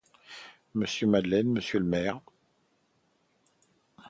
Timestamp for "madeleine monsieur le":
1.05-1.85